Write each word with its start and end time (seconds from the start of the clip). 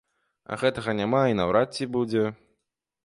А 0.53 0.57
гэтага 0.61 0.95
няма 1.01 1.21
і 1.33 1.37
наўрад 1.41 1.69
ці 1.77 1.89
будзе. 1.97 2.23